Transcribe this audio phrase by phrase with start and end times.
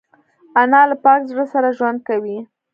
[0.61, 2.37] انا له پاک زړه سره ژوند کوي